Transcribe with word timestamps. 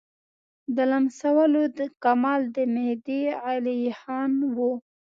د 0.75 0.77
لمسولو 0.91 1.61
کمال 2.03 2.41
د 2.55 2.57
مهدي 2.73 3.21
علیخان 3.47 4.31
وو. 4.55 4.71